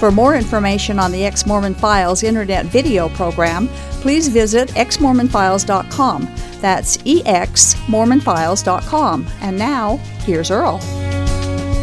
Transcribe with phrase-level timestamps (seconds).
[0.00, 3.68] For more information on the Ex Mormon Files internet video program,
[4.00, 6.22] please visit exmormonfiles.com.
[6.62, 9.26] That's exmormonfiles.com.
[9.42, 10.78] And now, here's Earl.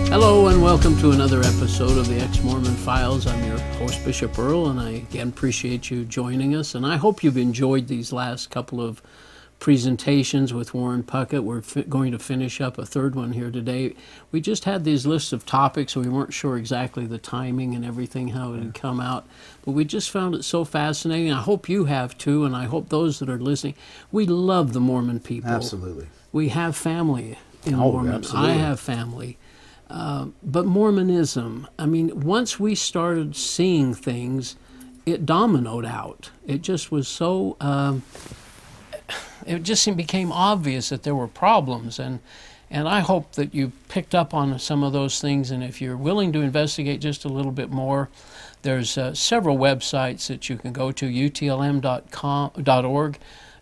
[0.10, 3.28] Hello, and welcome to another episode of the Ex Mormon Files.
[3.28, 6.74] I'm your host, Bishop Earl, and I again appreciate you joining us.
[6.74, 9.04] And I hope you've enjoyed these last couple of
[9.60, 11.44] presentations with Warren Puckett.
[11.44, 13.96] We're fi- going to finish up a third one here today.
[14.32, 17.84] We just had these lists of topics, so we weren't sure exactly the timing and
[17.84, 19.26] everything, how it would come out.
[19.66, 21.32] But we just found it so fascinating.
[21.32, 23.76] I hope you have too, and I hope those that are listening.
[24.12, 25.50] We love the Mormon people.
[25.50, 26.08] Absolutely.
[26.32, 28.14] We have family in Oh, Mormon.
[28.14, 28.52] absolutely.
[28.52, 29.38] I have family.
[29.90, 34.56] Uh, but Mormonism, I mean, once we started seeing things,
[35.06, 36.30] it dominoed out.
[36.46, 37.56] It just was so.
[37.62, 38.04] Um,
[39.46, 42.20] it just seemed- became obvious that there were problems, and
[42.70, 45.52] and I hope that you picked up on some of those things.
[45.52, 48.10] And if you're willing to investigate just a little bit more,
[48.64, 53.18] there's uh, several websites that you can go to: utlm.com.org,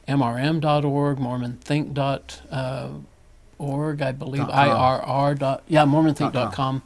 [0.07, 5.37] mrm.org, mormonthink.org, I believe, irr.
[5.37, 6.81] Dot, yeah, mormonthink.com,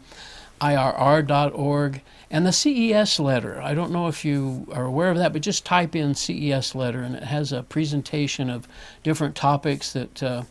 [0.61, 3.61] irr.org, and the CES letter.
[3.61, 7.01] I don't know if you are aware of that, but just type in CES letter,
[7.01, 8.67] and it has a presentation of
[9.03, 10.43] different topics that uh,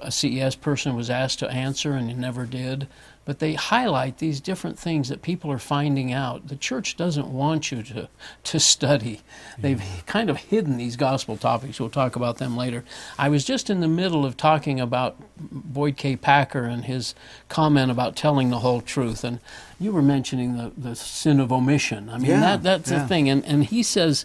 [0.00, 2.88] a, CES person was asked to answer and he never did.
[3.26, 6.48] But they highlight these different things that people are finding out.
[6.48, 8.08] The church doesn't want you to,
[8.44, 9.20] to study.
[9.58, 11.78] They've kind of hidden these gospel topics.
[11.78, 12.82] We'll talk about them later.
[13.18, 16.16] I was just in the middle of talking about Boyd K.
[16.16, 17.14] Packer and his
[17.48, 19.22] comment about telling the whole truth.
[19.22, 19.38] And
[19.78, 22.08] you were mentioning the, the sin of omission.
[22.08, 23.28] I mean, Yeah, that, that's the thing.
[23.28, 24.24] And, and he says,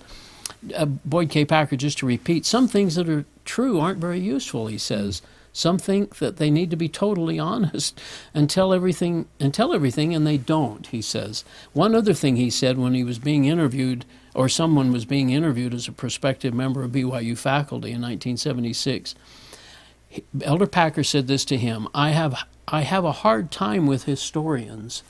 [0.75, 1.45] uh, Boyd K.
[1.45, 5.21] Packer, just to repeat, some things that are true aren't very useful, he says.
[5.55, 8.01] Some think that they need to be totally honest
[8.33, 11.45] and tell everything and tell everything and they don't, he says.
[11.71, 15.73] One other thing he said when he was being interviewed or someone was being interviewed
[15.73, 19.15] as a prospective member of BYU faculty in 1976.
[20.41, 25.03] Elder Packer said this to him, I have I have a hard time with historians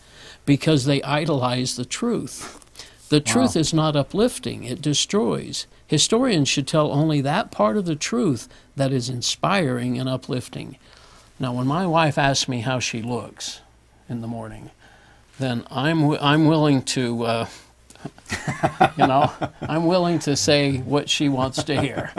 [0.45, 2.63] because they idolize the truth.
[3.09, 5.67] The truth is not uplifting, it destroys.
[5.87, 10.77] Historians should tell only that part of the truth that is inspiring and uplifting.
[11.39, 13.61] Now, when my wife asks me how she looks
[14.09, 14.71] in the morning,
[15.37, 17.47] then I'm, I'm willing to, uh,
[18.97, 22.11] you know, I'm willing to say what she wants to hear.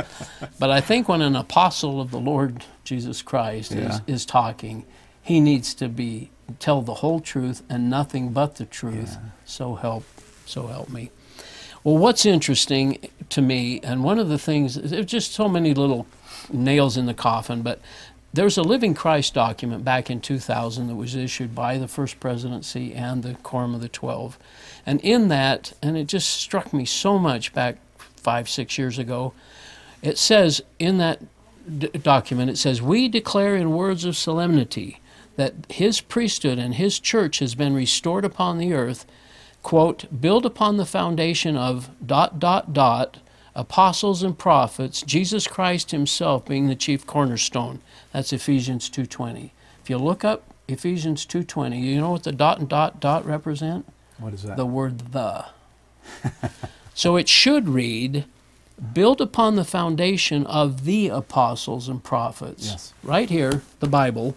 [0.58, 3.94] But I think when an apostle of the Lord Jesus Christ Yeah.
[3.94, 4.84] is, is talking,
[5.22, 6.30] he needs to be
[6.60, 9.16] tell the whole truth and nothing but the truth.
[9.44, 10.04] So help,
[10.47, 11.11] so help me.
[11.84, 16.07] Well, what's interesting to me, and one of the things, there's just so many little
[16.53, 17.81] nails in the coffin, but
[18.33, 22.93] there's a Living Christ document back in 2000 that was issued by the First Presidency
[22.93, 24.39] and the Quorum of the Twelve.
[24.84, 27.77] And in that, and it just struck me so much back
[28.17, 29.33] five, six years ago,
[30.03, 31.23] it says in that
[31.78, 35.01] d- document, it says, We declare in words of solemnity
[35.37, 39.07] that his priesthood and his church has been restored upon the earth,
[39.66, 43.19] quote, build upon the foundation of dot, dot, dot,
[43.53, 47.81] apostles and prophets, Jesus Christ himself being the chief cornerstone.
[48.12, 49.50] That's Ephesians 2.20.
[49.82, 53.84] If you look up Ephesians 2.20, you know what the dot and dot, dot represent?
[54.19, 54.56] What is that?
[54.56, 55.47] the word the.
[56.94, 58.25] so it should read,
[58.94, 62.69] built upon the foundation of the apostles and prophets.
[62.69, 62.94] Yes.
[63.03, 64.37] Right here, the Bible,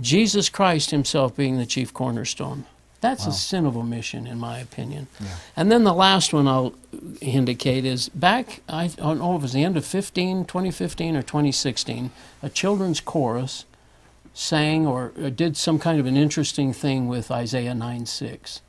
[0.00, 2.66] Jesus Christ himself being the chief cornerstone.
[3.04, 5.08] That's a sin of omission, in my opinion.
[5.56, 6.74] And then the last one I'll
[7.20, 11.22] indicate is back, I don't know if it was the end of 15, 2015 or
[11.22, 12.10] 2016,
[12.42, 13.66] a children's chorus
[14.32, 18.62] sang or did some kind of an interesting thing with Isaiah 9 6.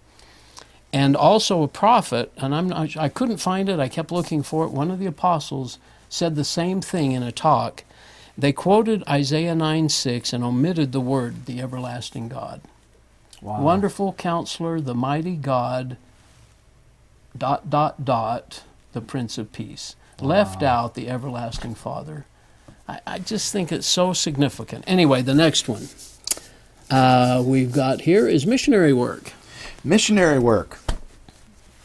[0.94, 4.65] And also a prophet, and I'm not, I couldn't find it, I kept looking for
[4.65, 4.71] it.
[4.71, 7.83] One of the apostles said the same thing in a talk.
[8.38, 12.62] They quoted Isaiah 9 6 and omitted the word, the everlasting God.
[13.45, 13.62] Wow.
[13.62, 15.97] Wonderful counselor, the mighty God,
[17.38, 18.63] dot, dot, dot,
[18.94, 19.95] the Prince of Peace.
[20.19, 22.25] Left out the everlasting Father.
[22.88, 24.83] I, I just think it's so significant.
[24.88, 25.88] Anyway, the next one
[26.89, 29.33] uh, we've got here is missionary work.
[29.83, 30.80] Missionary work.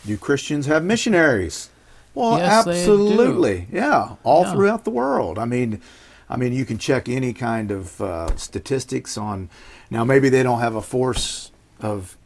[0.07, 1.69] Do Christians have missionaries?
[2.15, 4.53] Well, Yes, absolutely, yeah, all Yeah.
[4.53, 5.39] throughout the world.
[5.39, 5.81] I mean,
[6.29, 9.49] I mean, you can check any kind of uh, statistics on.
[9.91, 11.50] Now, maybe they don't have a force
[11.83, 12.17] of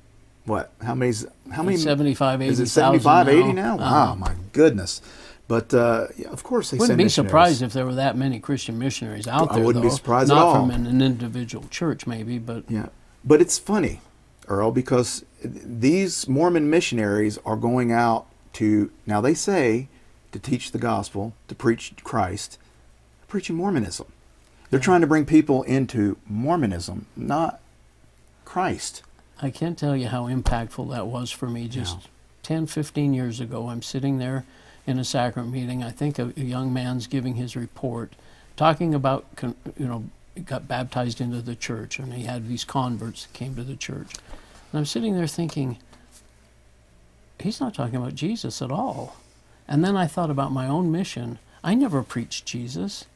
[0.44, 0.72] what?
[0.82, 1.12] How many?
[1.52, 1.76] How many?
[1.76, 3.52] 75, Is it 80,000 75, 80 now?
[3.52, 3.76] now?
[3.76, 4.14] Wow, Uh-huh.
[4.16, 5.00] my goodness!
[5.48, 8.78] But uh, yeah, of course, they Wouldn't be surprised if there were that many Christian
[8.78, 9.62] missionaries out there.
[9.62, 9.94] I wouldn't be though.
[9.96, 10.54] surprised at all.
[10.54, 12.86] Not from an, an individual church, maybe, but Yeah,
[13.24, 14.00] but it's funny,
[14.48, 19.88] Earl, because these Mormon missionaries are going out to now they say
[20.32, 22.58] to teach the gospel, to preach Christ,
[23.28, 24.06] preaching Mormonism.
[24.70, 27.60] They're trying to bring people into Mormonism, not
[28.44, 29.02] Christ.
[29.40, 31.68] I can't tell you how impactful that was for me.
[31.68, 32.06] Just Yeah.
[32.42, 34.44] 10, 15 years ago, I'm sitting there
[34.86, 35.82] in a sacrament meeting.
[35.82, 38.14] I think a, a young man's giving his report,
[38.56, 40.04] talking about, con- you know,
[40.44, 44.14] got baptized into the church, and he had these converts that came to the church.
[44.72, 45.78] And I'm sitting there thinking,
[47.40, 49.16] he's not talking about Jesus at all.
[49.66, 51.38] And then I thought about my own mission.
[51.62, 53.06] I never preached Jesus.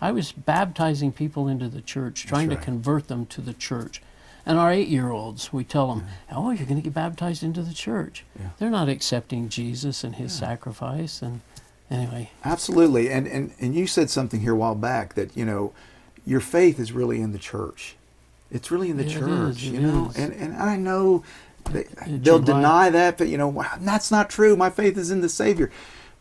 [0.00, 2.58] I was baptizing people into the church, trying right.
[2.58, 4.02] to convert them to the church.
[4.48, 7.62] And our eight year olds, we tell them, oh, you're going to get baptized into
[7.62, 8.24] the church.
[8.38, 8.50] Yeah.
[8.58, 11.20] They're not accepting Jesus and his sacrifice.
[11.20, 11.40] And
[11.90, 13.10] anyway, Absolutely.
[13.10, 15.72] And, and and you said something here a while back that, you know,
[16.24, 17.96] your faith is really in the church.
[18.50, 20.08] It's really in the Yeah, church, is, you know.
[20.10, 20.16] is.
[20.16, 21.24] And and I know
[21.70, 24.56] they they'll deny that, but you know, "Wow, that's not true.
[24.56, 25.70] My faith is in the Savior.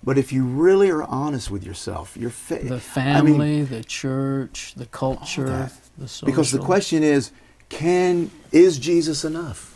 [0.04, 4.86] But if you really are honest with yourself, your faith the family, the church, the
[4.88, 6.25] culture, the social.
[6.25, 7.31] because the question is,
[7.70, 9.72] can is Jesus enough?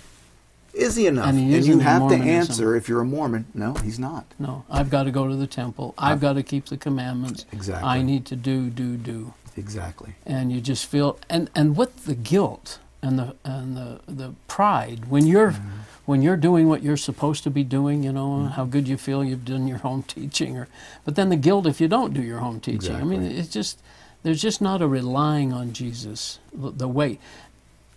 [0.74, 1.28] Is he enough?
[1.28, 4.26] And he isn't you have to answer if you're a Mormon, no, he's not.
[4.38, 5.94] No, I've got to go to the temple.
[5.98, 7.46] I've got to keep the commandments.
[7.52, 7.90] Exactly.
[7.90, 9.34] I need to do, do, do.
[9.58, 10.14] Exactly.
[10.26, 15.10] and you just feel and and with the guilt and the and the the pride
[15.10, 15.80] when you're Mm-hmm.
[16.06, 19.22] when you're doing what you're supposed to be doing you know how good you feel
[19.22, 20.70] you've done your home teaching or
[21.04, 23.82] but then the guilt if you don't do your home teaching i mean it's just
[24.24, 27.20] there's just not a relying on jesus the way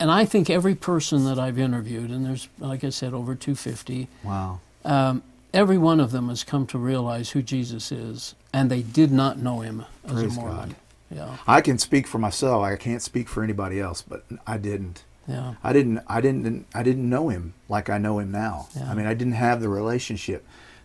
[0.02, 4.08] and i think every person that i've interviewed and there's like i said over 250
[4.24, 4.60] Wow.
[4.84, 5.22] um,
[5.54, 9.38] every one of them has come to realize who jesus is and they did not
[9.38, 10.74] know him as Praise a mormon God.
[11.10, 12.62] yeah I can speak for myself.
[12.64, 15.04] I can't speak for anybody else, but I didn't.
[15.28, 16.00] yeah I didn't.
[16.08, 16.66] I didn't.
[16.74, 18.68] I didn't know him like I know him now.
[18.74, 18.90] Yeah.
[18.90, 20.40] I mean, I didn't have the relationship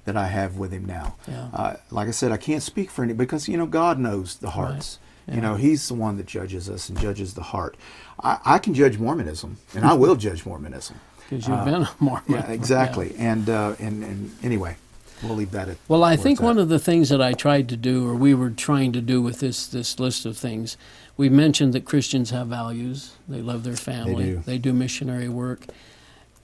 [0.05, 1.15] that I have with him now.
[1.27, 1.47] Yeah.
[1.53, 4.51] Uh, like I said, I can't speak for any because you know God knows the
[4.51, 4.99] hearts.
[5.27, 5.35] Yeah.
[5.35, 7.75] You know, He's the one that judges us and judges the heart.
[8.23, 10.99] I, I can judge Mormonism, and I will judge Mormonism.
[11.29, 12.23] because you've been a Mormon.
[12.33, 13.13] Uh, Yeah, exactly.
[13.17, 14.77] And uh, and and anyway,
[15.21, 15.77] we'll leave that at.
[15.87, 18.49] Well, I think one of the things that I tried to do, or we were
[18.49, 20.77] trying to do with this this list of things,
[21.17, 23.11] we mentioned that Christians have values.
[23.27, 24.23] They love their family.
[24.23, 24.43] They do.
[24.45, 25.65] they do missionary work.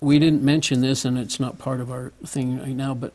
[0.01, 2.94] We didn't mention this, and it's not part of our thing right now.
[2.94, 3.13] But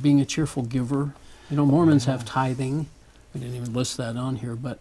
[0.00, 1.12] being a cheerful giver,
[1.50, 2.86] you know, Mormons have tithing.
[3.34, 4.78] We didn't even list that on here, but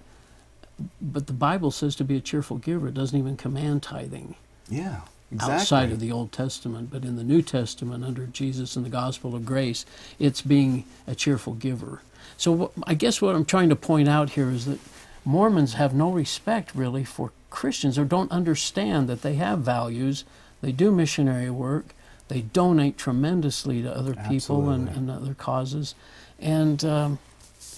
[1.01, 2.87] but the Bible says to be a cheerful giver.
[2.87, 4.35] It doesn't even command tithing
[4.69, 5.01] yeah,
[5.31, 5.55] exactly.
[5.55, 9.35] outside of the Old Testament, but in the New Testament, under Jesus and the gospel
[9.35, 9.85] of grace,
[10.19, 12.01] it's being a cheerful giver.
[12.37, 14.79] So I guess what I'm trying to point out here is that
[15.23, 20.23] Mormons have no respect really for Christians or don't understand that they have values.
[20.61, 21.93] They do missionary work.
[22.27, 25.95] They donate tremendously to other people and, and other causes.
[26.39, 27.19] And, um,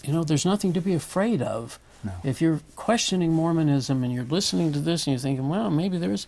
[0.04, 1.80] you know, there's nothing to be afraid of.
[2.04, 2.12] No.
[2.24, 6.28] If you're questioning Mormonism and you're listening to this and you're thinking, well, maybe there's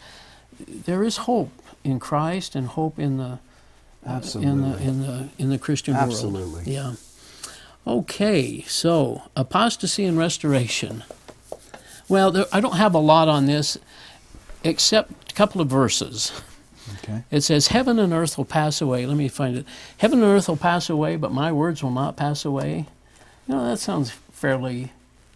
[0.60, 1.52] there is hope
[1.84, 3.40] in Christ and hope in the
[4.06, 6.10] uh, in the in the in the Christian world.
[6.10, 6.74] Absolutely.
[6.74, 6.94] Yeah.
[7.88, 11.04] Okay, so apostasy and restoration.
[12.08, 13.78] Well, there, I don't have a lot on this,
[14.64, 16.32] except a couple of verses.
[16.98, 17.24] Okay.
[17.32, 19.66] It says, "Heaven and earth will pass away." Let me find it.
[19.98, 22.86] Heaven and earth will pass away, but my words will not pass away.
[23.48, 24.92] You know, that sounds fairly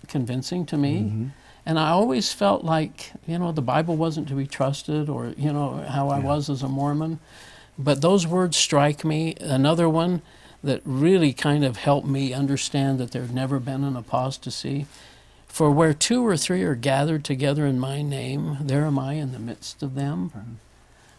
[0.08, 1.02] convincing to me.
[1.02, 1.28] Mm-hmm.
[1.66, 5.54] And I always felt like, you know, the Bible wasn't to be trusted, or you
[5.54, 7.20] know how I was as a Mormon.
[7.78, 9.36] But those words strike me.
[9.40, 10.22] Another one
[10.64, 14.86] that really kind of helped me understand that there'd never been an apostasy.
[15.48, 19.32] For where two or three are gathered together in my name, there am I in
[19.32, 20.60] the midst of them.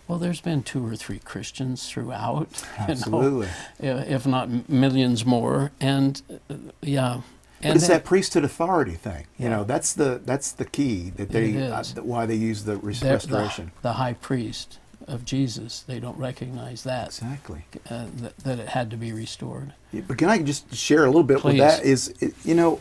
[0.06, 2.48] Well, there's been two or three Christians throughout,
[2.80, 3.48] you know, Absolutely.
[3.78, 5.70] if not millions more.
[5.80, 6.20] And
[6.50, 7.20] uh, yeah,
[7.62, 9.26] and it's then- that priesthood authority thing.
[9.38, 9.48] You Yeah.
[9.56, 13.72] know, that's the that's the key that they uh, why they use the res- restoration.
[13.82, 17.64] The, the high priest of Jesus, they don't recognize that, Exactly.
[17.90, 19.72] uh, that that it had to be restored.
[19.92, 21.84] Yeah, But can I just share a little bit with that?
[21.84, 22.78] Is it, you know,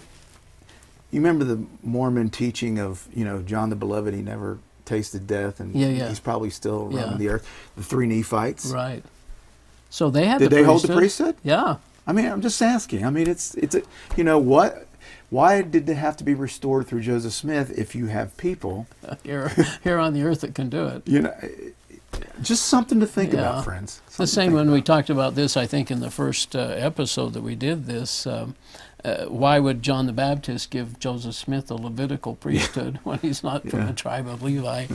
[1.11, 4.13] you remember the Mormon teaching of you know John the Beloved?
[4.13, 6.07] He never tasted death, and Yeah, yeah.
[6.09, 7.47] he's probably still roaming the earth.
[7.75, 8.67] The three Nephites.
[8.67, 9.03] Right.
[9.91, 10.97] So they had Did the they hold the priesthood.
[10.97, 11.35] priesthood?
[11.43, 11.75] Yeah.
[12.07, 13.05] I mean, I'm just asking.
[13.05, 13.81] I mean, it's it's a,
[14.17, 14.87] you know what?
[15.29, 18.87] Why did they have to be restored through Joseph Smith if you have people
[19.23, 19.49] here,
[19.83, 21.07] here on the earth that can do it.
[21.07, 21.33] You know,
[22.41, 23.41] just something to think Yeah.
[23.41, 24.01] about, friends.
[24.17, 27.43] The same when we talked about this, I think, in the first uh, episode that
[27.43, 28.25] we did this.
[28.25, 28.55] Um,
[29.05, 33.67] uh, why would John the Baptist give Joseph Smith a Levitical priesthood when he's not
[33.69, 34.87] from the tribe of Levi?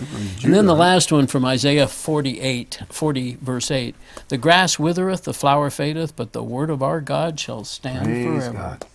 [0.44, 3.94] And then the last one from Isaiah 48, 40, verse 8
[4.28, 8.26] The grass withereth, the flower fadeth, but the word of our God shall stand Praise
[8.26, 8.52] forever.
[8.56, 8.86] God.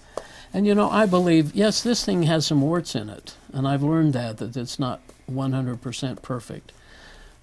[0.53, 3.83] And you know, I believe, yes, this thing has some warts in it, and I've
[3.83, 4.99] learned that that it's not
[5.31, 6.71] 100% perfect.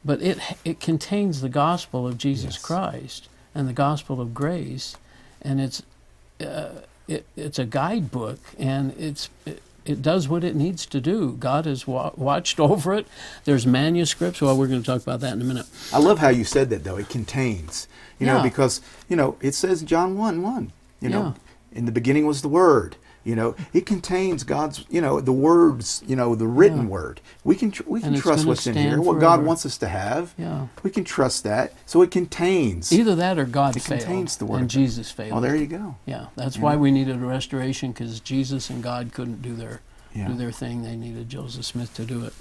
[0.05, 2.65] But it it contains the gospel of Jesus Yes.
[2.65, 4.97] Christ and the gospel of grace,
[5.43, 5.83] and it's
[6.41, 11.33] uh, it, it's a guidebook, and it's it, it does what it needs to do.
[11.39, 13.07] God has wa- watched over it.
[13.45, 14.41] There's manuscripts.
[14.43, 15.67] Well, we're going to talk about that in a minute.
[15.93, 16.97] I love how you said that though.
[16.97, 17.87] It contains,
[18.19, 20.73] you know, because you know it says John one one.
[21.01, 21.35] You know,
[21.73, 22.97] in the beginning was the Word.
[23.27, 26.87] You know, it contains God's, you know, the words, you know, the written Yeah.
[26.87, 27.21] word.
[27.43, 30.33] We can tr- we can trust what's in here, what God wants us to have.
[30.39, 30.69] Yeah.
[30.85, 31.73] We can trust that.
[31.87, 32.93] So it contains.
[32.93, 34.71] Either that or God It failed, contains the word and.
[34.71, 35.33] Jesus failed.
[35.33, 35.97] Oh, there you go.
[36.07, 39.81] Yeah, that's You why we needed a restoration because Jesus and God couldn't do their
[40.15, 40.29] Yeah.
[40.29, 40.83] do their thing.
[40.85, 42.33] They needed Joseph Smith to do it.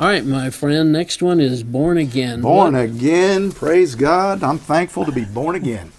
[0.00, 0.90] All right, my friend.
[0.92, 2.40] Next one is born again.
[2.40, 4.42] Born What- again, praise God.
[4.42, 5.92] I'm thankful to be born again.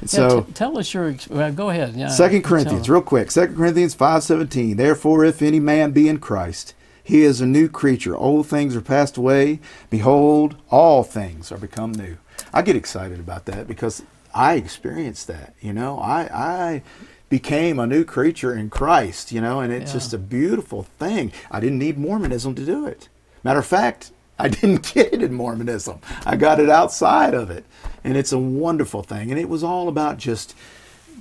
[0.00, 1.14] And Yeah, so t- tell us your.
[1.28, 1.94] Well, go ahead.
[1.96, 2.08] Yeah.
[2.08, 3.30] Second Corinthians, real quick.
[3.30, 4.76] Second Corinthians five seventeen.
[4.76, 8.16] Therefore, if any man be in Christ, he is a new creature.
[8.16, 9.60] Old things are passed away.
[9.90, 12.16] Behold, all things are become new.
[12.52, 14.02] I get excited about that because
[14.34, 15.54] I experienced that.
[15.60, 16.82] You know, I I
[17.28, 19.32] became a new creature in Christ.
[19.32, 19.98] You know, and it's Yeah.
[19.98, 21.32] just a beautiful thing.
[21.50, 23.08] I didn't need Mormonism to do it.
[23.44, 26.00] Matter of fact, I didn't get it in Mormonism.
[26.24, 27.64] I got it outside of it.
[28.04, 29.30] And it's a wonderful thing.
[29.30, 30.54] And it was all about just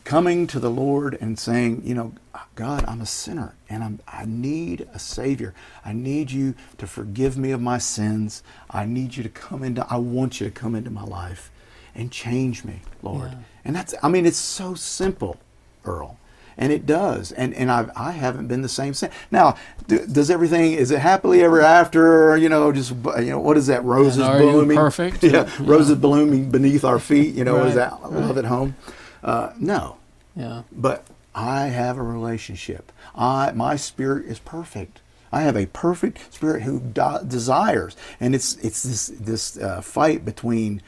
[0.04, 2.14] coming to the Lord and saying, you know,
[2.56, 5.54] God, I'm a sinner and I'm, I need a Savior.
[5.84, 8.44] I need you to forgive me of my sins.
[8.70, 11.52] I need you to come into, I want you to come into my life
[11.94, 13.32] and change me, Lord.
[13.32, 13.38] Yeah.
[13.66, 15.38] And that's, I mean, it's so simple,
[15.84, 16.18] Earl.
[16.60, 19.14] And it does, and and I I haven't been the same since.
[19.30, 22.32] Now, do, does everything is it happily ever after?
[22.32, 23.84] Or, you know, just you know, what is that?
[23.84, 25.24] Roses blooming, perfect?
[25.24, 25.50] yeah, Yeah.
[25.60, 27.36] roses blooming beneath our feet.
[27.36, 28.12] You know, what is Right, that?
[28.12, 28.76] Love at home.
[29.24, 29.98] Uh, no,
[30.36, 30.64] Yeah.
[30.72, 32.92] but I have a relationship.
[33.16, 35.00] I my spirit is perfect.
[35.32, 40.26] I have a perfect spirit who de- desires, and it's it's this this uh, fight
[40.26, 40.82] between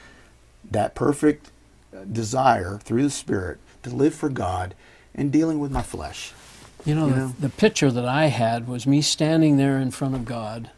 [0.72, 1.52] that perfect
[1.96, 4.74] uh, desire through the spirit to live for God
[5.20, 6.32] and dealing with my flesh.
[6.86, 7.34] You know, You the, know?
[7.40, 10.72] the picture that I had was me standing there in front of God,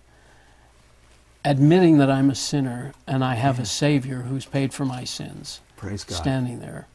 [1.46, 5.60] admitting that I'm a sinner and I have a Savior who's paid for my sins.
[5.78, 6.16] Praise God.
[6.16, 6.88] standing there.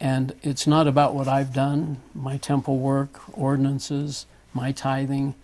[0.00, 5.34] And it's not about what I've done, my temple work, ordinances, my tithing,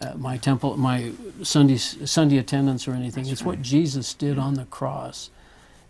[0.00, 1.12] uh, my temple, my
[1.42, 3.26] Sunday Sunday attendance or anything.
[3.28, 5.30] it's what Jesus did on the cross,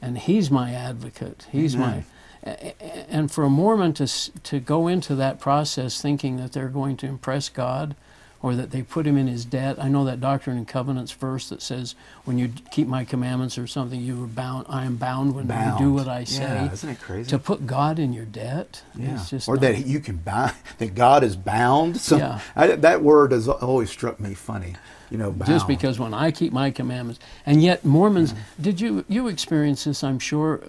[0.03, 1.47] and He's my advocate.
[1.50, 1.89] He's Amen.
[1.91, 2.05] my.
[2.42, 4.06] And for a Mormon to
[4.42, 7.94] to go into that process thinking that they're going to impress God,
[8.42, 9.76] or that they put him in his debt.
[9.78, 11.94] I know that Doctrine and Covenants verse that says,
[12.25, 14.64] "When you keep my commandments or something, you are bound.
[14.70, 17.28] I am bound when you do what I say." Yeah, isn't it crazy?
[17.30, 18.82] to put God in your debt.
[18.94, 19.23] yeah.
[19.28, 21.99] Just or not- that you can bind, that God is bound.
[22.00, 22.40] So Yeah.
[22.56, 24.76] I, that word has always struck me funny.
[25.11, 29.26] You know, just because when I keep my commandments, and yet Mormons, did you you
[29.26, 30.05] experience this?
[30.05, 30.61] I'm sure,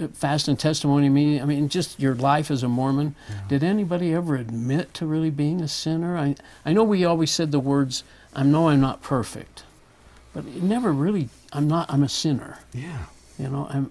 [0.00, 1.42] uh, fast and testimony meeting.
[1.42, 3.14] I mean, just your life as a Mormon.
[3.48, 6.16] Did anybody ever admit to really being a sinner?
[6.16, 8.02] I I know we always said the words,
[8.34, 9.64] "I know I'm not perfect,"
[10.32, 11.28] but it never really.
[11.52, 11.92] I'm not.
[11.92, 12.60] I'm a sinner.
[12.72, 13.04] Yeah.
[13.38, 13.90] You know, I'm.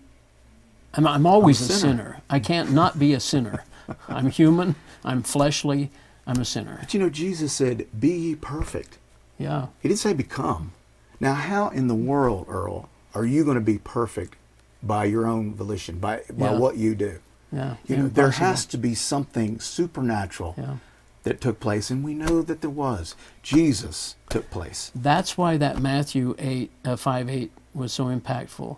[0.96, 2.04] I'm, I'm always I'm a a sinner.
[2.04, 2.22] sinner.
[2.28, 3.64] I can't not be a sinner.
[4.10, 4.76] I'm human.
[5.06, 5.92] I'm fleshly.
[6.26, 6.78] I'm a sinner.
[6.80, 8.98] But you know, Jesus said, "Be ye perfect."
[9.42, 9.68] Yeah.
[9.82, 10.72] He didn't say become.
[11.20, 14.36] Now, how in the world, Earl, are you going to be perfect
[14.84, 16.58] by your own volition, by by Yeah.
[16.58, 17.20] what you do?
[17.52, 17.76] Yeah.
[17.88, 20.76] You know, there has to be something supernatural Yeah.
[21.24, 23.16] that took place, and we know that there was.
[23.44, 24.92] Jesus took place.
[24.96, 28.78] That's why that Matthew 8, uh, 5 8 was so impactful.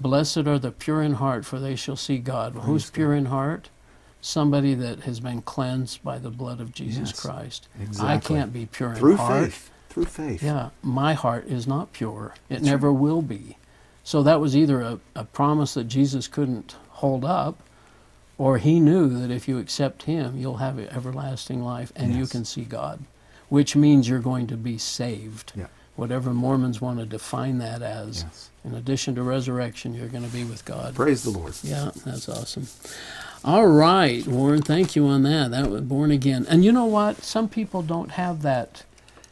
[0.00, 2.54] Blessed are the pure in heart, for they shall see God.
[2.54, 3.68] Who's pure in heart?
[4.20, 7.68] Somebody that has been cleansed by the blood of Jesus Yes, Christ.
[8.00, 9.44] I can't be pure in Through heart.
[9.52, 9.70] faith.
[9.88, 10.42] Through faith.
[10.42, 12.34] Yeah, my heart is not pure.
[12.48, 13.56] It That's never will be.
[14.04, 17.62] So that was either a, a promise that Jesus couldn't hold up,
[18.38, 22.44] or he knew that if you accept him, you'll have everlasting life and you can
[22.44, 23.00] see God,
[23.48, 25.52] which means you're going to be saved.
[25.56, 25.66] Yeah.
[25.96, 28.22] Whatever Mormons want to define that as.
[28.22, 28.50] Yes.
[28.64, 30.94] In addition to resurrection, you're going to be with God.
[30.94, 31.54] Praise the Lord.
[31.62, 32.68] Yeah, that's awesome.
[33.44, 35.50] All right, Warren, thank you on that.
[35.50, 36.46] That was born again.
[36.48, 37.22] And you know what?
[37.22, 38.84] Some people don't have that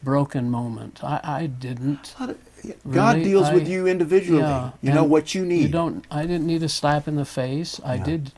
[0.03, 1.03] broken moment.
[1.03, 2.15] I, I didn't.
[2.19, 4.41] God Really, deals with you individually.
[4.41, 5.63] Yeah, you know what you need.
[5.63, 6.05] You don't.
[6.09, 7.79] I didn't need a slap in the face.
[7.83, 8.31] I did.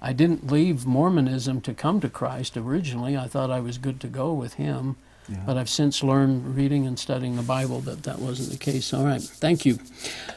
[0.00, 3.16] I didn't leave Mormonism to come to Christ originally.
[3.16, 4.96] I thought I was good to go with Him,
[5.30, 5.38] Yeah.
[5.46, 8.92] but I've since learned, reading and studying the Bible, that that wasn't the case.
[8.92, 9.78] All right, thank you.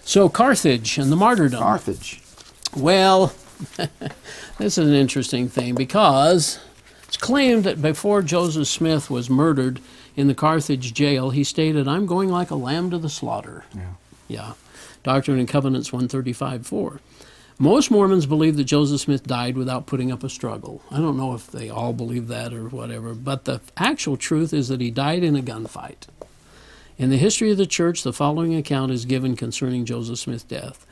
[0.02, 1.60] So Carthage and the martyrdom.
[1.60, 2.22] Carthage.
[2.76, 3.34] Well,
[4.58, 6.60] this is an interesting thing because
[7.08, 9.80] it's claimed that before Joseph Smith was murdered
[10.18, 13.64] in the Carthage jail, he stated, I'm going like a lamb to the slaughter.
[13.74, 13.94] Yeah.
[14.28, 14.54] Yeah.
[15.04, 17.00] Doctrine and Covenants 135 4.
[17.60, 20.82] Most Mormons believe that Joseph Smith died without putting up a struggle.
[20.92, 24.68] I don't know if they all believe that or whatever, but the actual truth is
[24.68, 26.08] that he died in a gunfight.
[27.00, 30.86] In the history of the church, the following account is given concerning Joseph Smith's death.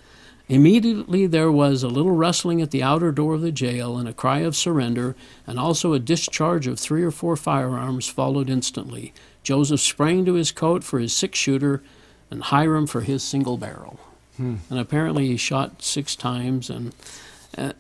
[0.48, 4.14] Immediately there was a little rustling at the outer door of the jail, and a
[4.14, 5.16] cry of surrender,
[5.48, 9.14] and also a discharge of three or four firearms followed instantly.
[9.42, 11.82] Joseph sprang to his coat for his six shooter,
[12.30, 14.00] and Hyrum for his single barrel.
[14.70, 16.70] And apparently he shot six times.
[16.70, 16.94] And
[17.58, 17.74] uh,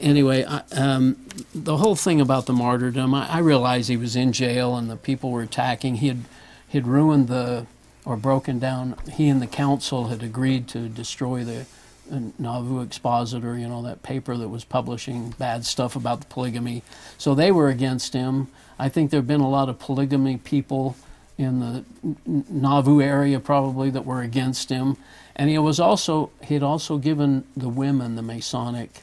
[0.00, 1.16] anyway, I, um,
[1.54, 4.96] the whole thing about the martyrdom, I, I realized he was in jail and the
[4.96, 5.96] people were attacking.
[5.96, 6.24] He had,
[6.68, 7.66] he had ruined the,
[8.04, 11.64] or broken down, he and the council had agreed to destroy the uh,
[12.10, 16.82] Nauvoo Expositor, you know, that paper that was publishing bad stuff about the polygamy.
[17.18, 18.48] So they were against him.
[18.78, 20.96] I think there have been a lot of polygamy people
[21.38, 21.84] in the
[22.26, 24.96] Nauvoo area probably that were against him.
[25.34, 29.02] And he was also he had also given the women the Masonic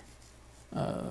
[0.76, 1.10] uh,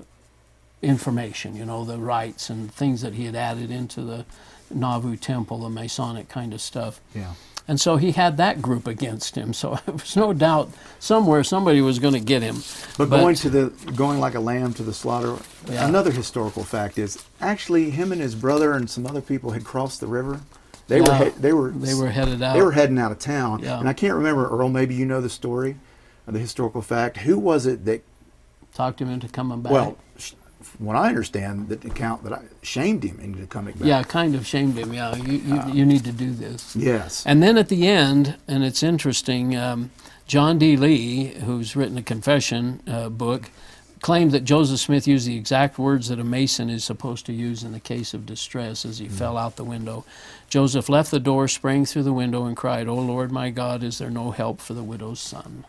[0.81, 4.25] information, you know, the rites and things that he had added into the
[4.71, 7.01] Nauvoo temple, the Masonic kind of stuff.
[7.15, 7.35] Yeah.
[7.69, 9.53] And so he had that group against him.
[9.53, 12.57] So there was no doubt somewhere somebody was going to get him.
[12.99, 15.37] But, going to the going like a lamb to the slaughter.
[15.69, 15.87] Yeah.
[15.87, 20.01] Another historical fact is actually him and his brother and some other people had crossed
[20.01, 20.41] the river.
[20.89, 22.55] They were he- they were they were headed out.
[22.55, 23.61] They were heading out of town.
[23.63, 23.79] Yeah.
[23.79, 24.69] And I can't remember Earl.
[24.69, 25.77] Maybe you know the story,
[26.27, 27.19] the historical fact.
[27.19, 28.03] Who was it that?
[28.75, 29.73] talked him into coming back.
[29.73, 29.99] Well,
[30.79, 33.87] what I understand, that the account that I shamed him into coming back.
[33.87, 34.93] yeah, kind of shamed him.
[34.93, 36.75] Yeah, you, you, you need to do this.
[36.77, 37.25] Yes.
[37.27, 39.91] And then at the end, and it's interesting, um,
[40.27, 40.77] John D.
[40.77, 43.51] Lee, who's written a confession uh, book,
[44.01, 47.63] claimed that Joseph Smith used the exact words that a Mason is supposed to use
[47.63, 50.05] in the case of distress as he fell out the window.
[50.49, 53.99] Joseph left the door, sprang through the window, and cried, O Lord my God, is
[53.99, 55.65] there no help for the widow's son?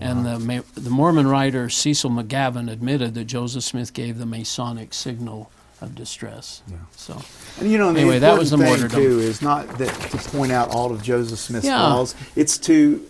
[0.00, 5.50] And the, the Mormon writer Cecil McGavin admitted that Joseph Smith gave the Masonic signal
[5.80, 6.62] of distress.
[6.70, 6.76] Yeah.
[6.96, 7.20] So,
[7.58, 9.00] And you know, the Anyway, that important was the thing martyrdom.
[9.00, 11.78] too is not that to point out all of Joseph Smith's Yeah.
[11.78, 12.14] flaws.
[12.36, 13.06] It's to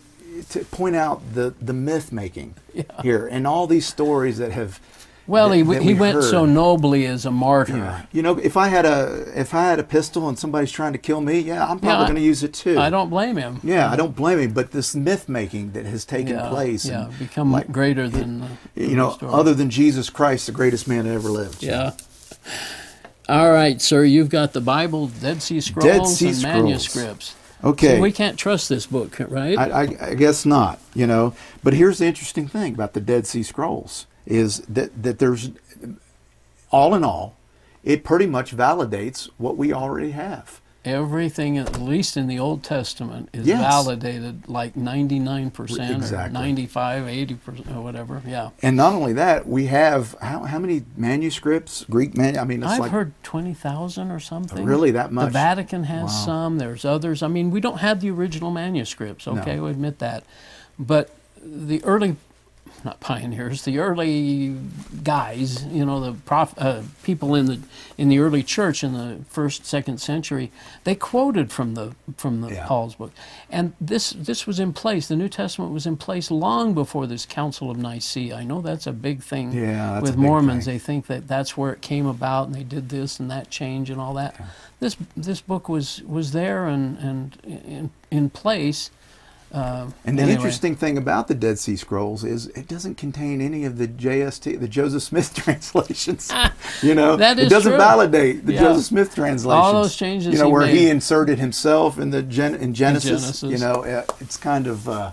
[0.50, 2.55] to point out the the myth making
[3.03, 4.81] here and all these stories that have.
[5.31, 7.77] Well, that- he, that he went so nobly as a martyr.
[7.77, 8.03] Yeah.
[8.12, 10.99] You know, if I had a if I had a pistol and somebody's trying to
[10.99, 12.79] kill me, yeah, I'm probably I- going to use it too.
[12.79, 13.61] I don't blame him.
[13.62, 14.53] Yeah, I don't blame him.
[14.53, 18.40] But this myth making that has taken yeah, place, Yeah, and, become like, greater than
[18.75, 19.33] the, you know, story.
[19.33, 21.62] other than Jesus Christ, the greatest man that ever lived.
[21.62, 21.93] Yeah.
[23.29, 24.03] All right, sir.
[24.05, 26.64] You've got the Bible, Dead Sea Scrolls, Dead Sea and Scrolls.
[26.64, 27.37] manuscripts.
[27.62, 27.97] Okay.
[27.97, 29.57] So we can't trust this book, right?
[29.57, 31.35] I, I, I guess not, you know.
[31.62, 35.51] But here's the interesting thing about the Dead Sea Scrolls is that, that there's,
[36.71, 37.37] all in all,
[37.83, 40.61] it pretty much validates what we already have.
[40.83, 43.61] Everything, at least in the Old Testament, is Yes.
[43.61, 46.16] validated like 99% Exactly.
[46.16, 48.23] or 95, 80% or whatever.
[48.27, 48.51] Yeah.
[48.62, 51.85] And not only that, we have how, how many manuscripts?
[51.90, 52.38] Greek man.
[52.38, 54.64] I mean, it's I've like heard 20,000 or something.
[54.64, 55.27] Really, that much?
[55.27, 55.33] The?
[55.33, 56.25] Vatican has Wow.
[56.25, 57.23] some, there's others.
[57.23, 60.25] I mean, we don't have the original manuscripts, okay, we admit that.
[60.79, 61.11] But
[61.45, 62.16] the early,
[62.85, 64.57] not pioneers, the early
[65.03, 67.61] guys, you know, the prof, uh, people in the
[67.99, 70.51] in the early church in the first, second century,
[70.85, 72.66] they quoted from the from the Yeah.
[72.66, 73.12] Paul's book,
[73.51, 75.09] and this this was in place.
[75.09, 78.35] The New Testament was in place long before this Council of Nicaea.
[78.37, 80.64] I know that's a big thing Yeah, with Mormons.
[80.64, 80.75] thing.
[80.75, 83.90] They think that that's where it came about, and they did this and that change
[83.90, 84.35] and all that.
[84.81, 88.90] This this book was was there and and in, in place.
[89.53, 90.37] Uh, And the anyway.
[90.37, 94.61] interesting thing about the Dead Sea Scrolls is it doesn't contain any of the JST,
[94.61, 96.31] the Joseph Smith translations.
[96.83, 97.79] you know, That it is doesn't true.
[97.79, 98.61] validate the Yeah.
[98.61, 99.65] Joseph Smith translations.
[99.65, 103.11] All those changes you know, he where he inserted himself in the gen, in Genesis.
[103.43, 103.51] Genesis.
[103.51, 105.11] You know, uh, it's kind of uh,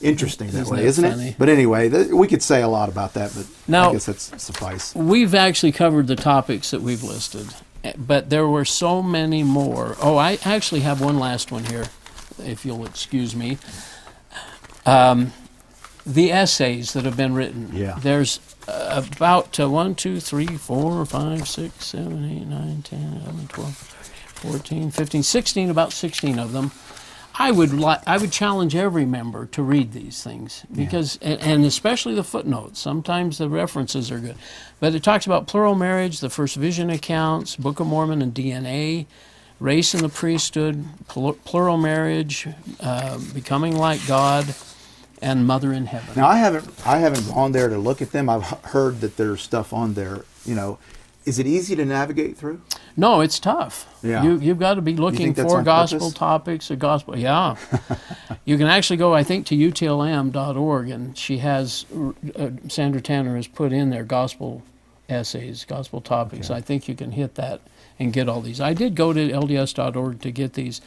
[0.00, 1.28] interesting that Isn't way, that isn't funny?
[1.28, 1.34] it?
[1.38, 4.42] But anyway, th- we could say a lot about that, but Now- I guess that's
[4.42, 4.94] suffice.
[4.96, 7.46] We've actually covered the topics that we've listed,
[7.84, 9.96] eh, but there were so many more.
[10.02, 11.84] Oh, I actually have one last one here,
[12.44, 13.58] if you'll excuse me.
[14.86, 15.32] Um,
[16.06, 17.70] the essays that have been written.
[17.72, 17.98] Yeah.
[18.00, 23.76] There's about uh, 1, 2, 3, 4, 5, 6, 7, 8, 9, 10, 11, 12,
[23.76, 26.70] 14, 15, 16, about 16 of them.
[27.38, 31.64] I would li- I would challenge every member to read these things because and, and
[31.64, 32.80] especially the footnotes.
[32.80, 34.34] Sometimes the references are good,
[34.78, 39.06] but it talks about plural marriage, the first vision accounts, Book of Mormon, and DNA,
[39.60, 42.48] race and the priesthood, pl- plural marriage,
[42.80, 44.54] uh, becoming like God,
[45.22, 46.14] and Mother in Heaven.
[46.16, 48.28] Now I haven't I haven't gone there to look at them.
[48.28, 50.24] I've heard that there's stuff on there.
[50.46, 50.78] You know,
[51.26, 52.62] is it easy to navigate through?
[52.96, 53.86] No, it's tough.
[54.02, 54.22] Yeah.
[54.22, 56.14] You, you've got to be looking for gospel purpose?
[56.14, 57.16] topics or gospel.
[57.16, 57.56] Yeah.
[58.44, 61.86] you can actually go, I think, to utlm.org, and she has,
[62.36, 64.62] uh, Sandra Tanner has put in there gospel
[65.08, 66.50] essays, gospel topics.
[66.50, 66.58] Okay.
[66.58, 67.60] I think you can hit that
[68.00, 68.60] and get all these.
[68.60, 70.80] I did go to lds.org to get these.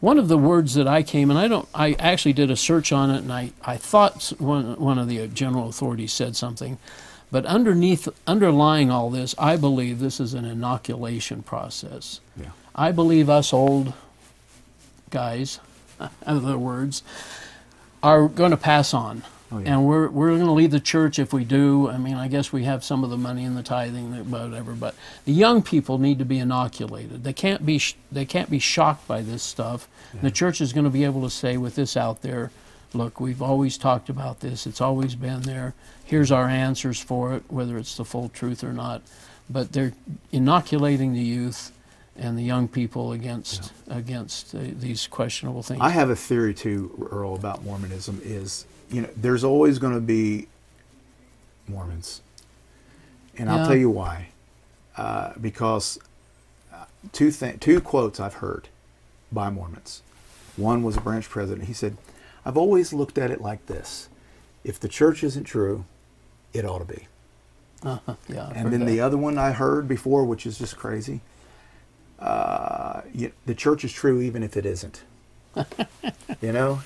[0.00, 2.92] One of the words that I came, and I don't, I actually did a search
[2.92, 6.76] on it, and I, I thought one, one of the uh, general authorities said something.
[7.30, 12.20] But underneath, underlying all this, I believe this is an inoculation process.
[12.36, 12.50] Yeah.
[12.74, 13.94] I believe us old
[15.10, 15.60] guys,
[16.00, 17.02] in other words,
[18.02, 19.22] are going to pass on.
[19.52, 19.74] Oh, yeah.
[19.74, 21.88] And we're, we're going to leave the church if we do.
[21.88, 24.72] I mean, I guess we have some of the money in the tithing, whatever.
[24.72, 27.22] But the young people need to be inoculated.
[27.22, 29.88] They can't be sh- they can't be shocked by this stuff.
[30.20, 32.50] The church is going to be able to say, with this out there,
[32.94, 34.66] look, we've always talked about this.
[34.66, 35.74] It's always been there.
[36.04, 39.02] Here's our answers for it, whether it's the full truth or not.
[39.48, 39.92] But they're
[40.32, 41.70] inoculating the youth
[42.16, 45.80] and the young people against against uh, these questionable things.
[45.82, 48.20] I have a theory too, Earl, about Mormonism.
[48.24, 50.48] Is you know, there's always going to be
[51.68, 52.22] Mormons,
[53.36, 54.28] and I'll tell you why.
[54.96, 55.98] Uh, because
[56.72, 58.68] uh, two th- two quotes I've heard
[59.30, 60.02] by Mormons.
[60.56, 61.66] One was a branch president.
[61.68, 61.96] He said,
[62.44, 64.08] "I've always looked at it like this:
[64.64, 65.84] if the church isn't true,
[66.52, 67.06] it ought to be."
[67.82, 68.14] uh-huh.
[68.28, 68.48] Yeah.
[68.48, 68.86] I've And then that.
[68.86, 71.20] the other one I heard before, which is just crazy.
[72.18, 75.02] Uh, you, the church is true even if it isn't.
[76.40, 76.80] you know.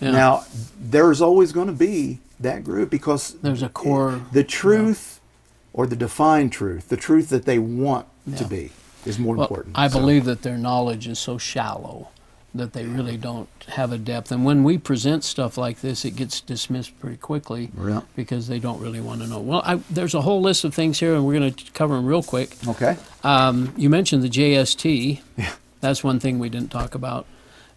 [0.00, 0.10] Yeah.
[0.12, 0.44] Now
[0.80, 5.20] there's always going to be that group because There's a core- The truth,
[5.72, 8.06] or the defined truth, the truth that they want
[8.36, 8.70] to be,
[9.04, 9.78] is more Well, important.
[9.78, 12.08] I So- believe that their knowledge is so shallow
[12.52, 14.32] that they really don't have a depth.
[14.32, 18.00] And when we present stuff like this, it gets dismissed pretty quickly Yeah.
[18.16, 19.38] because they don't really want to know.
[19.38, 22.06] Well, I, there's a whole list of things here, and we're going to cover them
[22.06, 22.56] real quick.
[22.66, 22.96] Okay.
[23.22, 25.20] Um, you mentioned the JST.
[25.36, 25.52] Yeah.
[25.80, 27.26] That's one thing we didn't talk about,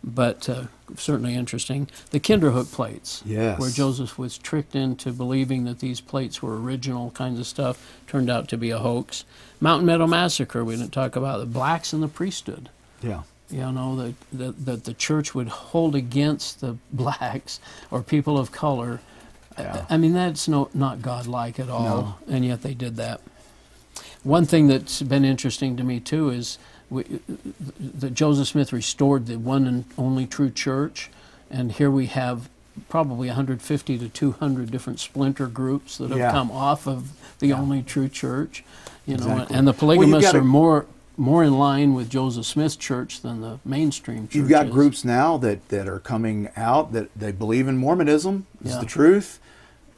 [0.04, 0.64] but uh,
[0.98, 1.88] certainly interesting.
[2.12, 3.24] The Kinderhook plates.
[3.26, 3.60] Yes.
[3.60, 8.30] Where Joseph was tricked into believing that these plates were original kinds of stuff, turned
[8.30, 9.24] out to be a hoax.
[9.62, 11.40] Mountain Meadow Massacre, we didn't talk about.
[11.40, 12.70] The blacks in the priesthood.
[13.02, 13.24] Yeah.
[13.50, 18.52] You know, that, that, that the church would hold against the blacks or people of
[18.52, 19.00] color.
[19.58, 19.86] Yeah.
[19.90, 23.22] I mean, that's no, not godlike at all, and yet they did that.
[24.24, 26.58] One thing that's been interesting to me too is
[26.94, 27.08] we, uh,
[27.80, 31.10] that Joseph Smith restored the one and only true church,
[31.50, 32.50] and here we have
[32.90, 36.32] probably 150 to 200 different splinter groups that have Yeah.
[36.32, 38.64] come off of the only true church.
[39.06, 39.56] You know, Exactly.
[39.58, 43.60] and the polygamists gotta- are more more in line with Joseph Smith's church than the
[43.64, 44.36] mainstream church.
[44.36, 44.72] You've got is.
[44.72, 48.48] groups now that, that are coming out that they believe in Mormonism.
[48.66, 48.80] is Yeah.
[48.80, 49.38] the truth.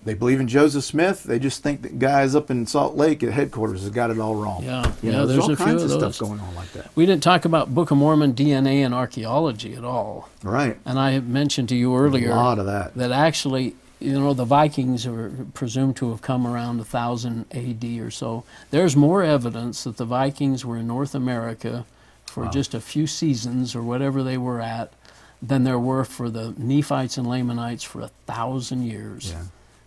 [0.06, 1.24] They believe in Joseph Smith.
[1.24, 4.36] They just think that guys up in Salt Lake at headquarters has got it all
[4.36, 4.64] wrong.
[4.64, 4.86] Yeah.
[5.02, 6.16] You Yeah, know, there's all a few kinds of of those.
[6.16, 6.92] stuff going on like that.
[6.96, 10.30] We didn't talk about Book of Mormon DNA and archaeology at all.
[10.44, 10.78] Right.
[10.86, 12.94] And I mentioned to you earlier A lot of that.
[12.96, 18.12] that actually, you know, the Vikings are presumed to have come around 1000 AD or
[18.12, 18.44] so.
[18.70, 21.86] There's more evidence that the Vikings were in North America
[22.26, 22.52] for Wow.
[22.52, 24.94] just a few seasons or whatever they were at
[25.42, 29.32] than there were for the Nephites and Lamanites for a thousand years.
[29.32, 29.44] Yeah.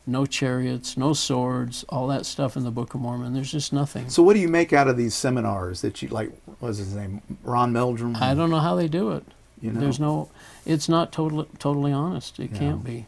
[0.08, 3.34] No chariots, no swords, all that stuff in the Book of Mormon.
[3.34, 4.08] There's just nothing.
[4.08, 6.30] So what do you make out of these seminars that you like?
[6.46, 7.20] What was his name?
[7.42, 8.16] Ron Meldrum.
[8.16, 9.24] I don't know how they do it.
[9.60, 9.80] You know?
[9.80, 10.30] There's no,
[10.64, 12.40] it's not totally totally honest.
[12.40, 12.58] It Yeah.
[12.58, 13.04] can't be.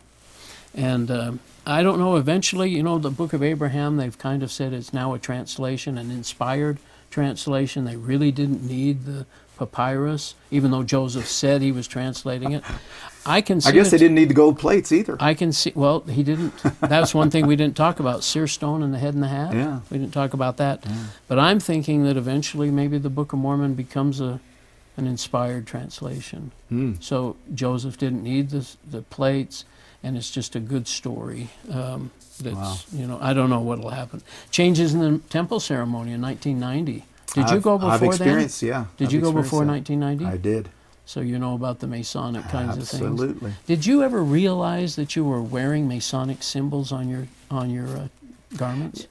[0.74, 2.16] And um, I don't know.
[2.16, 5.96] Eventually, you know, the Book of Abraham, they've kind of said it's now a translation,
[5.96, 6.78] an inspired
[7.10, 7.84] translation.
[7.86, 9.24] They really didn't need the
[9.66, 12.64] papyrus, even though Joseph said he was translating it.
[13.26, 13.60] I can.
[13.60, 15.16] See I guess they didn't need the gold plates either.
[15.20, 15.72] I can see.
[15.74, 16.54] Well, he didn't.
[16.80, 19.54] That's one thing we didn't talk about: seer stone and the head and the hat.
[19.54, 19.80] Yeah.
[19.90, 20.82] we didn't talk about that.
[21.28, 24.40] But I'm thinking that eventually, maybe the Book of Mormon becomes a
[24.96, 26.50] an inspired translation.
[26.70, 26.94] Hmm.
[27.00, 29.64] So Joseph didn't need the the plates,
[30.02, 31.50] and it's just a good story.
[31.70, 32.76] Um, that's Wow.
[32.92, 34.22] you know I don't know what'll happen.
[34.50, 37.04] Changes in the temple ceremony in 1990.
[37.34, 38.08] Did you I've- go before I've then?
[38.10, 38.84] experienced, yeah.
[38.96, 39.72] Did I've you go before that.
[39.72, 40.24] 1990?
[40.26, 40.68] I did.
[41.06, 43.02] So you know about the Masonic kinds of things.
[43.02, 43.52] Absolutely.
[43.66, 48.08] Did you ever realize that you were wearing Masonic symbols on your on your uh,
[48.56, 49.08] garments?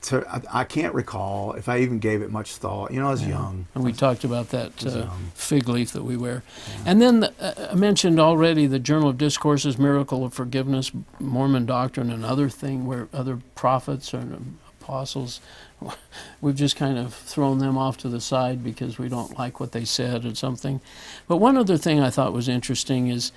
[0.00, 2.90] So I, I can't recall if I even gave it much thought.
[2.92, 3.66] You know, I was young.
[3.74, 6.42] And we talked about that uh, fig leaf that we wear.
[6.86, 11.66] And then the, uh, I mentioned already the Journal of Discourses, Miracle of Forgiveness, Mormon
[11.66, 15.40] Doctrine, another thing where other prophets and apostles,
[16.40, 19.72] we've just kind of thrown them off to the side because we don't like what
[19.72, 20.80] they said or something.
[21.26, 23.32] But one other thing I thought was interesting is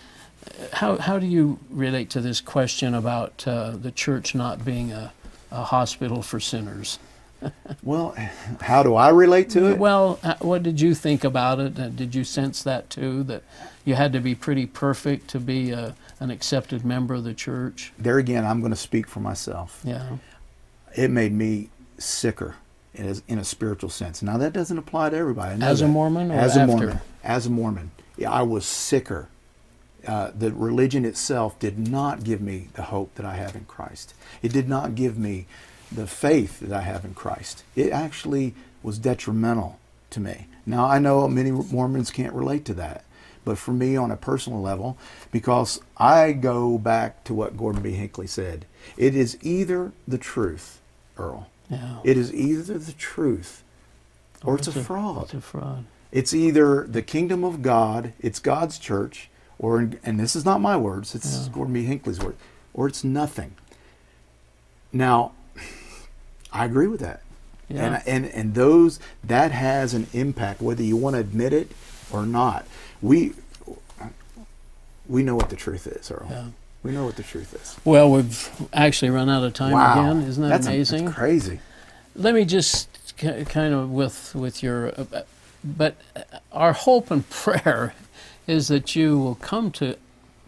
[0.46, 4.92] uh, how, how do you relate to this question about uh, the church not being
[4.92, 5.14] a,
[5.52, 7.00] a hospital for sinners?
[7.84, 8.16] Well,
[8.62, 9.80] how do I relate to it?
[9.80, 11.80] Well, uh, what did you think about it?
[11.80, 13.24] Uh, did you sense that too?
[13.24, 13.42] That
[13.84, 17.92] you had to be pretty perfect to be a, an accepted member of the church?
[17.98, 19.82] there again, I'm going to speak for myself.
[19.84, 20.18] Yeah.
[20.96, 21.70] It made me
[22.02, 22.56] sicker
[22.94, 24.22] in a, in a spiritual sense.
[24.22, 25.62] Now that doesn't apply to everybody.
[25.62, 25.88] As a.
[25.88, 26.76] Mormon or as a after?
[26.76, 29.30] Mormon, as a Mormon, yeah, I was sicker.
[30.06, 34.16] Uh, the religion itself did not give me the hope that I have in Christ.
[34.42, 35.46] It did not give me
[35.92, 37.64] the faith that I have in Christ.
[37.76, 39.78] It actually was detrimental
[40.10, 40.48] to me.
[40.66, 43.06] Now I know many Mormons can't relate to that,
[43.46, 44.98] but for me on a personal level,
[45.32, 47.92] because I go back to what Gordon B.
[47.92, 48.66] Hinckley said,
[48.98, 50.80] it is either the truth,
[51.18, 51.51] Earl.
[51.72, 52.00] Yeah.
[52.04, 53.64] It is either the truth
[54.44, 55.24] or it's a fraud.
[55.24, 55.86] It's a fraud.
[56.12, 60.76] It's either the kingdom of God, it's God's church, or and this is not my
[60.76, 61.54] words, it's Yeah.
[61.54, 61.84] Gordon B.
[61.86, 62.36] Hinckley's word,
[62.74, 63.54] or it's nothing.
[64.92, 65.32] Now,
[66.52, 67.22] I agree with that.
[67.70, 68.02] Yeah.
[68.06, 71.72] And, and and those that has an impact whether you want to admit it
[72.12, 72.66] or not.
[73.02, 73.34] We
[75.08, 76.28] we know what the truth is, Earl.
[76.30, 76.46] Yeah.
[76.84, 77.78] We know what the truth is.
[77.86, 80.28] Well, we've actually run out of time again.
[80.28, 81.06] Isn't that That's- amazing?
[81.06, 81.60] That's crazy.
[82.16, 85.22] Let me just ki- kind of with with your, uh,
[85.64, 85.96] but
[86.52, 87.94] our hope and prayer
[88.48, 89.96] is that you will come to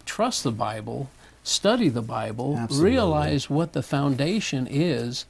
[0.06, 1.10] trust the Bible,
[1.44, 2.92] study the Bible, Absolutely.
[2.92, 5.26] realize what the foundation is,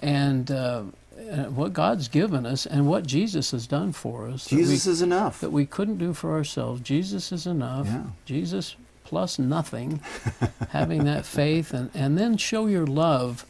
[0.00, 0.82] and uh,
[1.30, 4.44] uh, what God's given us, and what Jesus has done for us.
[4.44, 5.40] that we- Jesus is enough.
[5.40, 6.80] that we couldn't do for ourselves.
[6.82, 7.86] Jesus is enough.
[7.86, 8.02] Yeah.
[8.24, 10.00] Jesus plus nothing,
[10.70, 13.46] having that faith, and, and then show your love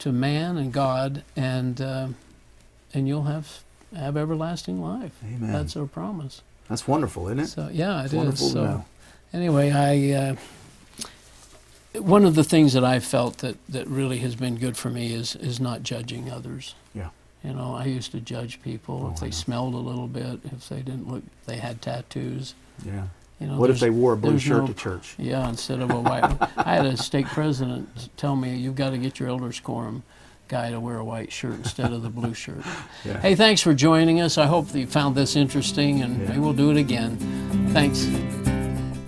[0.00, 2.08] to man and God, and uh,
[2.94, 3.60] and you'll have
[3.96, 5.12] have everlasting life.
[5.24, 5.50] Amen.
[5.52, 6.42] That's our promise.
[6.68, 7.46] That's wonderful, isn't it?
[7.48, 8.16] So yeah, it It's is.
[8.18, 8.84] wonderful So
[9.32, 10.12] anyway, I.
[10.30, 10.36] Uh,
[12.00, 15.12] one of the things that I felt that, that really has been good for me
[15.14, 16.74] is is not judging others.
[16.94, 17.08] Yeah.
[17.42, 20.68] You know, I used to judge people Oh, if they smelled a little bit, if
[20.68, 22.54] they didn't look, they had tattoos.
[22.84, 23.06] Yeah.
[23.40, 25.14] You know, What if they wore a blue shirt no- to church?
[25.16, 26.24] Yeah, instead of a white.
[26.56, 30.02] I had a stake president tell me you've got to get your elders quorum
[30.48, 32.62] guy to wear a white shirt instead of the blue shirt.
[33.04, 33.20] Yeah.
[33.20, 34.38] Hey, thanks for joining us.
[34.38, 36.38] I hope that you found this interesting, and Yeah.
[36.38, 37.16] we'll do it again.
[37.72, 38.08] Thanks.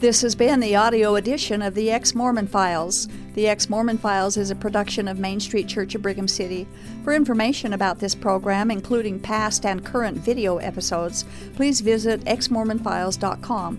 [0.00, 3.08] This has been the audio edition of the Ex Mormon Files.
[3.34, 6.66] The Ex Mormon Files is a production of Main Street Church of Brigham City.
[7.04, 13.78] For information about this program, including past and current video episodes, please visit exmormonfiles.com.